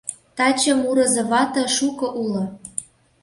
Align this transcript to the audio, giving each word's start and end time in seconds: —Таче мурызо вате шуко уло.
—Таче 0.37 0.73
мурызо 0.81 1.23
вате 1.31 1.63
шуко 1.75 2.07
уло. 2.23 2.43